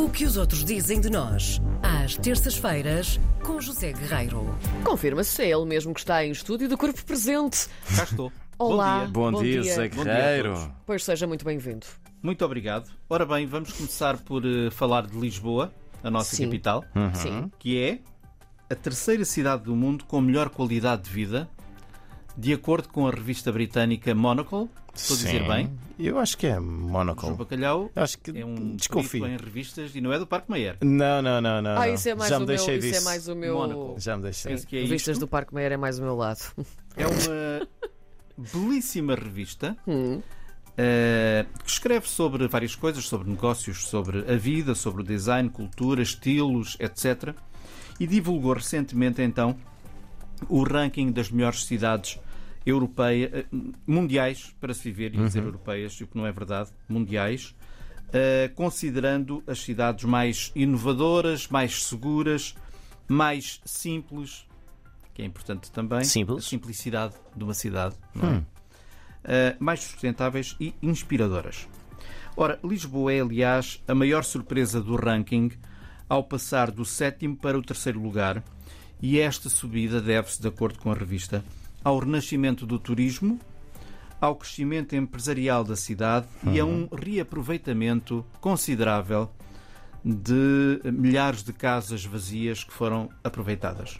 O 0.00 0.08
que 0.08 0.24
os 0.24 0.38
outros 0.38 0.64
dizem 0.64 0.98
de 0.98 1.10
nós, 1.10 1.60
às 1.82 2.16
terças-feiras, 2.16 3.20
com 3.44 3.60
José 3.60 3.92
Guerreiro. 3.92 4.46
Confirma-se, 4.82 5.42
é 5.42 5.50
ele 5.50 5.66
mesmo 5.66 5.92
que 5.92 6.00
está 6.00 6.24
em 6.24 6.30
estúdio 6.30 6.70
do 6.70 6.78
corpo 6.78 7.04
presente. 7.04 7.68
Cá 7.94 8.04
estou. 8.04 8.32
Olá. 8.58 9.04
Bom 9.04 9.30
dia. 9.30 9.30
Bom, 9.30 9.42
dia, 9.42 9.62
José 9.62 9.88
Bom 9.90 10.02
dia 10.02 10.12
a 10.12 10.16
Guerreiro. 10.16 10.74
Pois 10.86 11.04
seja 11.04 11.26
muito 11.26 11.44
bem-vindo. 11.44 11.86
Muito 12.22 12.42
obrigado. 12.42 12.90
Ora 13.10 13.26
bem, 13.26 13.44
vamos 13.44 13.74
começar 13.74 14.16
por 14.16 14.42
eh, 14.46 14.70
falar 14.70 15.06
de 15.06 15.18
Lisboa, 15.18 15.70
a 16.02 16.10
nossa 16.10 16.34
Sim. 16.34 16.46
capital, 16.46 16.82
Sim. 17.12 17.52
que 17.58 17.78
é 17.78 17.98
a 18.70 18.74
terceira 18.74 19.26
cidade 19.26 19.64
do 19.64 19.76
mundo 19.76 20.06
com 20.06 20.18
melhor 20.22 20.48
qualidade 20.48 21.02
de 21.02 21.10
vida, 21.10 21.46
de 22.38 22.54
acordo 22.54 22.88
com 22.88 23.06
a 23.06 23.10
revista 23.10 23.52
britânica 23.52 24.14
Monocle. 24.14 24.70
Estou 24.94 25.14
a 25.16 25.18
dizer 25.20 25.46
bem. 25.46 25.70
Eu 25.98 26.18
acho 26.18 26.36
que 26.36 26.46
é 26.46 26.54
João 26.54 26.62
Monocle. 26.64 27.32
Bacalhau 27.34 27.90
Eu 27.94 28.02
acho 28.02 28.18
que 28.18 28.36
é 28.38 28.44
um 28.44 28.74
desconfio. 28.76 29.26
em 29.26 29.36
revistas 29.36 29.94
e 29.94 30.00
não 30.00 30.12
é 30.12 30.18
do 30.18 30.26
Parque 30.26 30.50
Meyer. 30.50 30.76
Não, 30.82 31.20
não, 31.22 31.40
não, 31.40 31.60
não. 31.62 31.78
Ah, 31.78 31.88
isso 31.88 32.08
é 32.08 32.14
mais 32.14 32.30
Já 32.30 32.36
o 32.36 32.40
me 32.40 32.46
meu. 32.46 32.56
deixei 32.56 32.76
Isso 32.78 32.86
disso. 32.88 33.00
é 33.00 33.04
mais 33.04 33.28
o 33.28 33.36
meu. 33.36 33.54
Monocle. 33.56 34.00
Já 34.00 34.16
me 34.16 34.22
deixei. 34.24 34.52
Penso 34.52 34.66
que 34.66 34.76
é 34.76 34.80
Revistas 34.82 35.16
isto. 35.16 35.20
do 35.20 35.28
Parque 35.28 35.54
Meyer 35.54 35.72
é 35.72 35.76
mais 35.76 35.98
o 35.98 36.02
meu 36.02 36.16
lado. 36.16 36.40
É 36.96 37.06
uma 37.06 37.68
belíssima 38.52 39.14
revista 39.14 39.76
Hum. 39.86 40.20
eh, 40.76 41.44
que 41.64 41.70
escreve 41.70 42.08
sobre 42.08 42.48
várias 42.48 42.74
coisas, 42.74 43.06
sobre 43.06 43.28
negócios, 43.30 43.86
sobre 43.88 44.20
a 44.32 44.36
vida, 44.36 44.74
sobre 44.74 45.02
o 45.02 45.04
design, 45.04 45.48
cultura, 45.50 46.00
estilos, 46.02 46.76
etc. 46.80 47.34
E 47.98 48.06
divulgou 48.06 48.54
recentemente 48.54 49.20
então 49.22 49.56
o 50.48 50.62
ranking 50.62 51.12
das 51.12 51.30
melhores 51.30 51.64
cidades 51.66 52.18
europeias, 52.64 53.30
eh, 53.32 53.46
mundiais, 53.86 54.54
para 54.60 54.74
se 54.74 54.84
viver, 54.84 55.14
e 55.14 55.18
dizer 55.18 55.42
europeias, 55.42 56.00
o 56.00 56.06
que 56.06 56.16
não 56.16 56.26
é 56.26 56.32
verdade, 56.32 56.70
mundiais, 56.88 57.54
eh, 58.12 58.50
considerando 58.54 59.42
as 59.46 59.60
cidades 59.60 60.04
mais 60.04 60.52
inovadoras, 60.54 61.48
mais 61.48 61.84
seguras, 61.84 62.54
mais 63.08 63.60
simples, 63.64 64.46
que 65.14 65.22
é 65.22 65.24
importante 65.24 65.70
também. 65.70 66.04
Simples? 66.04 66.44
A 66.44 66.48
simplicidade 66.48 67.14
de 67.34 67.44
uma 67.44 67.54
cidade, 67.54 67.96
é? 68.16 68.42
Eh, 69.22 69.56
mais 69.58 69.80
sustentáveis 69.80 70.56
e 70.58 70.74
inspiradoras. 70.82 71.68
Ora, 72.36 72.58
Lisboa 72.64 73.12
é, 73.12 73.20
aliás, 73.20 73.82
a 73.86 73.94
maior 73.94 74.24
surpresa 74.24 74.80
do 74.80 74.96
ranking 74.96 75.50
ao 76.08 76.24
passar 76.24 76.70
do 76.70 76.84
sétimo 76.84 77.36
para 77.36 77.58
o 77.58 77.62
terceiro 77.62 78.00
lugar, 78.00 78.42
e 79.00 79.18
esta 79.20 79.48
subida 79.48 80.00
deve-se, 80.00 80.40
de 80.40 80.48
acordo 80.48 80.78
com 80.78 80.90
a 80.90 80.94
revista, 80.94 81.44
ao 81.82 81.98
renascimento 81.98 82.66
do 82.66 82.78
turismo, 82.78 83.38
ao 84.20 84.36
crescimento 84.36 84.94
empresarial 84.94 85.64
da 85.64 85.76
cidade 85.76 86.26
e 86.52 86.60
a 86.60 86.64
um 86.64 86.88
reaproveitamento 86.92 88.24
considerável 88.40 89.30
de 90.04 90.80
milhares 90.84 91.42
de 91.42 91.52
casas 91.52 92.04
vazias 92.04 92.64
que 92.64 92.72
foram 92.72 93.08
aproveitadas. 93.22 93.98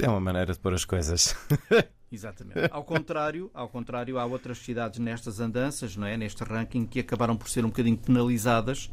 É 0.00 0.08
uma 0.08 0.20
maneira 0.20 0.52
de 0.52 0.58
pôr 0.58 0.72
as 0.74 0.84
coisas. 0.84 1.34
Exatamente. 2.12 2.68
Ao 2.70 2.82
contrário, 2.82 3.50
ao 3.54 3.68
contrário, 3.68 4.18
há 4.18 4.24
outras 4.24 4.58
cidades 4.58 4.98
nestas 4.98 5.40
andanças, 5.40 5.96
não 5.96 6.06
é? 6.06 6.16
neste 6.16 6.42
ranking, 6.42 6.84
que 6.84 7.00
acabaram 7.00 7.36
por 7.36 7.48
ser 7.48 7.64
um 7.64 7.68
bocadinho 7.68 7.96
penalizadas. 7.96 8.90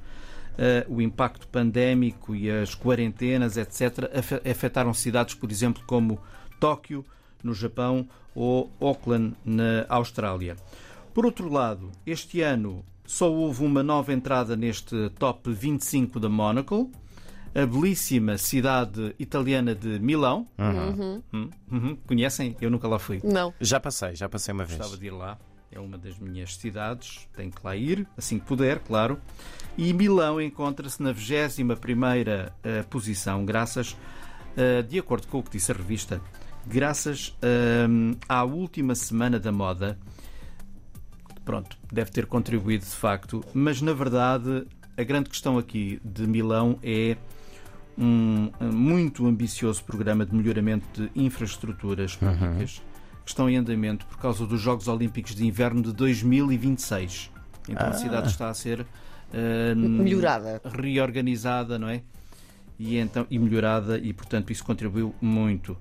Eh, 0.57 0.85
o 0.89 1.01
impacto 1.01 1.47
pandémico 1.47 2.35
e 2.35 2.49
as 2.49 2.73
quarentenas, 2.75 3.57
etc., 3.57 4.09
afe- 4.17 4.49
afetaram 4.49 4.93
cidades, 4.93 5.33
por 5.35 5.51
exemplo, 5.51 5.83
como 5.85 6.19
Tóquio, 6.59 7.05
no 7.43 7.53
Japão, 7.53 8.07
ou 8.35 8.71
Auckland, 8.79 9.35
na 9.43 9.85
Austrália. 9.89 10.55
Por 11.13 11.25
outro 11.25 11.49
lado, 11.49 11.91
este 12.05 12.41
ano 12.41 12.85
só 13.05 13.31
houve 13.31 13.63
uma 13.63 13.81
nova 13.81 14.13
entrada 14.13 14.55
neste 14.55 15.09
top 15.17 15.51
25 15.51 16.19
da 16.19 16.29
Monocle, 16.29 16.91
a 17.55 17.65
belíssima 17.65 18.37
cidade 18.37 19.15
italiana 19.17 19.73
de 19.73 19.97
Milão. 19.99 20.47
Hum, 20.59 21.51
uhum. 21.71 21.97
Conhecem? 22.05 22.55
Eu 22.61 22.69
nunca 22.69 22.87
lá 22.87 22.99
fui. 22.99 23.19
Não. 23.23 23.51
Já 23.59 23.79
passei, 23.79 24.15
já 24.15 24.29
passei 24.29 24.53
uma 24.53 24.65
vez. 24.65 24.77
Gostava 24.77 24.99
de 24.99 25.07
ir 25.07 25.11
lá. 25.11 25.39
É 25.71 25.79
uma 25.79 25.97
das 25.97 26.17
minhas 26.19 26.55
cidades. 26.55 27.27
Tenho 27.35 27.51
que 27.51 27.59
lá 27.63 27.75
ir, 27.75 28.07
assim 28.15 28.37
que 28.37 28.45
puder, 28.45 28.79
claro. 28.79 29.19
E 29.77 29.91
Milão 29.93 30.39
encontra-se 30.39 31.01
na 31.01 31.13
21ª 31.13 32.51
eh, 32.63 32.83
posição, 32.83 33.45
graças, 33.45 33.97
eh, 34.55 34.81
de 34.81 34.99
acordo 34.99 35.27
com 35.27 35.39
o 35.39 35.43
que 35.43 35.51
disse 35.51 35.71
a 35.71 35.75
revista, 35.75 36.21
graças 36.69 37.35
hum, 37.89 38.15
à 38.27 38.43
última 38.43 38.95
semana 38.95 39.39
da 39.39 39.51
moda. 39.51 39.97
Pronto, 41.45 41.77
deve 41.91 42.11
ter 42.11 42.25
contribuído 42.25 42.83
de 42.85 42.91
facto, 42.91 43.43
mas 43.53 43.81
na 43.81 43.93
verdade 43.93 44.65
a 44.97 45.03
grande 45.03 45.29
questão 45.29 45.57
aqui 45.57 46.01
de 46.03 46.27
Milão 46.27 46.77
é 46.83 47.15
um 47.97 48.51
muito 48.61 49.25
ambicioso 49.25 49.83
programa 49.83 50.25
de 50.25 50.35
melhoramento 50.35 50.85
de 51.01 51.09
infraestruturas 51.19 52.15
públicas 52.15 52.81
que 53.23 53.29
estão 53.31 53.49
em 53.49 53.57
andamento 53.57 54.05
por 54.05 54.17
causa 54.17 54.45
dos 54.45 54.59
Jogos 54.61 54.87
Olímpicos 54.87 55.33
de 55.35 55.45
Inverno 55.45 55.81
de 55.81 55.93
2026. 55.93 57.31
Então 57.69 57.87
a 57.87 57.89
Ah. 57.89 57.93
cidade 57.93 58.27
está 58.29 58.49
a 58.49 58.53
ser 58.53 58.85
ah, 59.33 59.75
Melhorada. 59.75 60.61
reorganizada, 60.65 61.77
não 61.79 61.89
é? 61.89 62.01
E, 62.79 62.97
então, 62.97 63.25
e 63.31 63.39
melhorada, 63.39 63.97
e 63.97 64.13
portanto 64.13 64.51
isso 64.51 64.63
contribuiu 64.63 65.13
muito. 65.19 65.75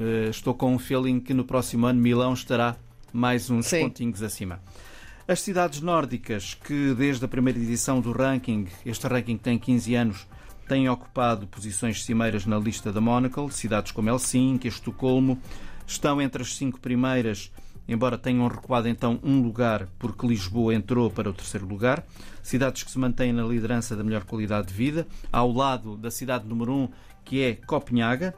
Eh, 0.00 0.30
estou 0.30 0.54
com 0.54 0.74
um 0.74 0.78
feeling 0.78 1.20
que 1.20 1.34
no 1.34 1.44
próximo 1.44 1.84
ano 1.84 2.00
Milão 2.00 2.32
estará 2.32 2.74
mais 3.12 3.50
uns 3.50 3.66
Sim. 3.66 3.82
pontinhos 3.82 4.22
acima. 4.22 4.58
As 5.28 5.42
cidades 5.42 5.82
nórdicas, 5.82 6.54
que 6.54 6.94
desde 6.94 7.22
a 7.22 7.28
primeira 7.28 7.58
edição 7.58 8.00
do 8.00 8.10
ranking, 8.10 8.66
este 8.86 9.06
ranking 9.06 9.36
tem 9.36 9.58
15 9.58 9.94
anos, 9.94 10.26
têm 10.66 10.88
ocupado 10.88 11.46
posições 11.46 12.02
cimeiras 12.02 12.46
na 12.46 12.58
lista 12.58 12.90
da 12.90 13.00
Monocle, 13.00 13.52
cidades 13.52 13.92
como 13.92 14.08
Helsinki, 14.08 14.68
Estocolmo, 14.68 15.38
estão 15.86 16.20
entre 16.22 16.42
as 16.42 16.56
cinco 16.56 16.80
primeiras, 16.80 17.52
embora 17.90 18.16
tenham 18.16 18.46
recuado 18.46 18.88
então 18.88 19.18
um 19.20 19.42
lugar, 19.42 19.88
porque 19.98 20.24
Lisboa 20.24 20.72
entrou 20.72 21.10
para 21.10 21.28
o 21.28 21.32
terceiro 21.32 21.66
lugar. 21.66 22.06
Cidades 22.40 22.84
que 22.84 22.90
se 22.90 22.98
mantêm 22.98 23.32
na 23.32 23.42
liderança 23.42 23.96
da 23.96 24.04
melhor 24.04 24.24
qualidade 24.24 24.68
de 24.68 24.74
vida, 24.74 25.08
ao 25.32 25.50
lado 25.50 25.96
da 25.96 26.08
cidade 26.08 26.46
número 26.46 26.72
um, 26.72 26.88
que 27.24 27.42
é 27.42 27.54
Copenhaga, 27.54 28.32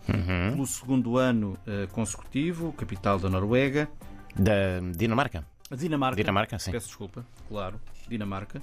pelo 0.51 0.67
segundo 0.67 1.19
ano 1.19 1.59
eh, 1.67 1.87
consecutivo, 1.93 2.73
capital 2.73 3.19
da 3.19 3.29
Noruega. 3.29 3.91
Da 4.35 4.81
Dinamarca. 4.97 5.45
A 5.71 5.77
Dinamarca. 5.77 6.17
Dinamarca, 6.17 6.59
sim. 6.59 6.73
Peço 6.73 6.87
desculpa, 6.87 7.25
claro, 7.47 7.79
Dinamarca. 8.09 8.63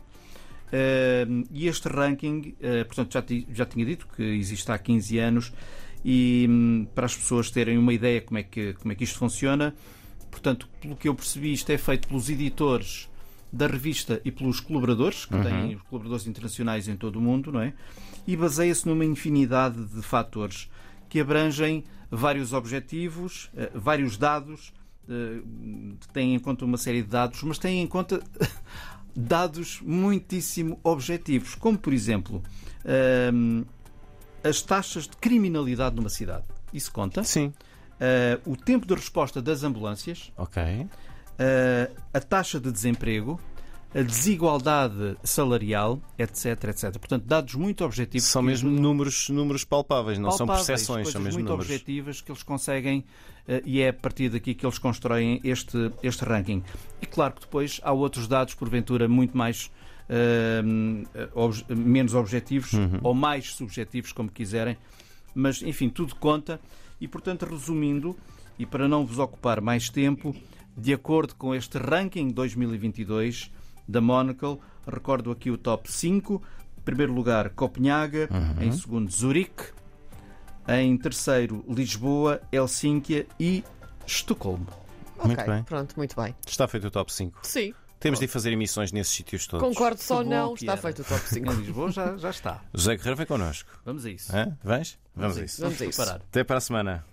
Eh, 0.71 1.27
e 1.51 1.67
este 1.67 1.87
ranking, 1.87 2.55
eh, 2.59 2.83
portanto, 2.83 3.13
já, 3.13 3.23
já 3.53 3.65
tinha 3.65 3.85
dito 3.85 4.07
que 4.07 4.23
existe 4.23 4.71
há 4.71 4.77
15 4.77 5.19
anos, 5.19 5.53
e 6.03 6.47
hum, 6.49 6.87
para 6.95 7.05
as 7.05 7.15
pessoas 7.15 7.51
terem 7.51 7.77
uma 7.77 7.93
ideia 7.93 8.21
como 8.21 8.39
é, 8.39 8.43
que, 8.43 8.73
como 8.73 8.91
é 8.91 8.95
que 8.95 9.03
isto 9.03 9.19
funciona, 9.19 9.75
portanto, 10.29 10.67
pelo 10.81 10.95
que 10.95 11.07
eu 11.07 11.15
percebi, 11.15 11.53
isto 11.53 11.69
é 11.71 11.77
feito 11.77 12.07
pelos 12.07 12.29
editores 12.29 13.09
da 13.51 13.67
revista 13.67 14.21
e 14.23 14.31
pelos 14.31 14.59
colaboradores, 14.59 15.25
que 15.25 15.35
têm 15.41 15.75
os 15.75 15.81
colaboradores 15.83 16.27
internacionais 16.27 16.87
em 16.87 16.95
todo 16.95 17.17
o 17.17 17.21
mundo, 17.21 17.51
não 17.51 17.61
é? 17.61 17.73
E 18.27 18.37
baseia-se 18.37 18.87
numa 18.87 19.03
infinidade 19.03 19.83
de 19.85 20.01
fatores 20.01 20.69
que 21.09 21.19
abrangem 21.19 21.83
vários 22.11 22.53
objetivos, 22.53 23.49
eh, 23.57 23.71
vários 23.73 24.17
dados, 24.17 24.71
eh, 25.09 25.41
têm 26.13 26.35
em 26.35 26.39
conta 26.39 26.63
uma 26.63 26.77
série 26.77 27.01
de 27.01 27.09
dados, 27.09 27.41
mas 27.41 27.57
têm 27.57 27.81
em 27.81 27.87
conta 27.87 28.21
dados 29.15 29.81
muitíssimo 29.81 30.79
objetivos, 30.83 31.55
como 31.55 31.77
por 31.77 31.91
exemplo 31.91 32.43
hum, 33.33 33.65
as 34.43 34.61
taxas 34.61 35.07
de 35.07 35.17
criminalidade 35.17 35.95
numa 35.95 36.09
cidade. 36.09 36.45
Isso 36.71 36.91
conta. 36.91 37.23
Sim. 37.23 37.51
Eh, 37.99 38.39
o 38.45 38.55
tempo 38.55 38.85
de 38.85 38.93
resposta 38.95 39.41
das 39.41 39.63
ambulâncias, 39.63 40.31
Ok. 40.37 40.61
eh, 41.37 41.91
a 42.13 42.19
taxa 42.19 42.59
de 42.59 42.71
desemprego, 42.71 43.39
a 43.93 44.01
desigualdade 44.03 45.17
salarial, 45.23 45.99
etc, 46.17 46.45
etc. 46.65 46.91
Portanto, 46.99 47.25
dados 47.25 47.55
muito 47.55 47.83
objetivos. 47.83 48.27
São 48.27 48.41
mesmo 48.41 48.69
números, 48.69 49.29
números 49.29 49.63
palpáveis, 49.63 50.17
não 50.19 50.31
são 50.31 50.45
palpáveis, 50.47 50.67
percepções, 50.67 50.97
coisas 51.05 51.13
são 51.13 51.21
mesmo 51.21 51.39
muito 51.39 51.49
números. 51.49 51.65
objetivas 51.71 52.21
que 52.21 52.31
eles 52.31 52.43
conseguem 52.43 53.03
eh, 53.47 53.61
e 53.65 53.81
é 53.81 53.89
a 53.89 53.93
partir 53.93 54.29
daqui 54.29 54.53
que 54.53 54.65
eles 54.65 54.77
constroem 54.77 55.41
este, 55.43 55.91
este 56.03 56.23
ranking. 56.23 56.63
E 57.01 57.05
claro 57.07 57.33
que 57.33 57.41
depois 57.41 57.81
há 57.83 57.91
outros 57.91 58.27
dados, 58.27 58.53
porventura, 58.53 59.07
muito 59.07 59.35
mais 59.35 59.71
eh, 60.07 60.61
obje- 61.33 61.65
menos 61.69 62.13
objetivos 62.13 62.73
Uhum. 62.73 62.99
ou 63.03 63.13
mais 63.13 63.53
subjetivos, 63.53 64.11
como 64.11 64.29
quiserem, 64.29 64.77
mas 65.35 65.61
enfim, 65.61 65.89
tudo 65.89 66.15
conta. 66.15 66.59
E 66.99 67.07
portanto, 67.07 67.45
resumindo, 67.45 68.15
e 68.57 68.65
para 68.65 68.87
não 68.87 69.05
vos 69.05 69.19
ocupar 69.19 69.61
mais 69.61 69.89
tempo, 69.89 70.35
de 70.75 70.93
acordo 70.93 71.35
com 71.35 71.53
este 71.53 71.77
ranking 71.77 72.29
2022 72.29 73.51
da 73.87 74.01
Monocle, 74.01 74.59
recordo 74.87 75.31
aqui 75.31 75.49
o 75.49 75.57
top 75.57 75.91
5. 75.91 76.41
Em 76.77 76.81
primeiro 76.81 77.13
lugar, 77.13 77.49
Copenhaga. 77.51 78.29
Uhum. 78.31 78.63
Em 78.63 78.71
segundo, 78.71 79.11
Zurique. 79.11 79.71
Em 80.67 80.95
terceiro, 80.97 81.63
Lisboa, 81.67 82.41
Helsínquia 82.51 83.25
e 83.39 83.63
Estocolmo. 84.05 84.67
Muito 85.23 85.41
ok, 85.41 85.53
bem. 85.53 85.63
pronto, 85.63 85.95
muito 85.97 86.15
bem. 86.15 86.35
Está 86.45 86.67
feito 86.67 86.87
o 86.87 86.91
top 86.91 87.11
5. 87.11 87.39
Sim. 87.43 87.73
Temos 87.99 88.19
de 88.19 88.25
ir 88.25 88.27
fazer 88.27 88.51
emissões 88.53 88.91
nesses 88.91 89.13
sítios 89.13 89.45
todos. 89.45 89.67
Concordo 89.67 90.01
só 90.01 90.23
não, 90.23 90.53
está 90.53 90.77
feito 90.77 91.01
o 91.01 91.05
top 91.05 91.21
5. 91.27 91.51
Em 91.51 91.55
Lisboa 91.55 91.91
já, 91.91 92.15
já 92.17 92.29
está. 92.29 92.61
José 92.73 92.95
Guerreiro 92.95 93.17
vem 93.17 93.25
connosco. 93.25 93.69
Vamos 93.83 94.05
a 94.05 94.09
isso. 94.09 94.35
Hã? 94.35 94.57
Vens? 94.63 94.97
Vamos 95.15 95.37
a 95.37 95.43
isso. 95.43 95.61
Vamos 95.61 95.81
a 95.81 95.85
isso. 95.85 96.01
Até 96.01 96.43
para 96.43 96.57
a 96.57 96.61
semana. 96.61 97.05